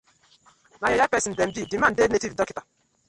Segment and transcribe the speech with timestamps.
[0.81, 2.61] Na yeye pesin dem bi, di man dey native dokta.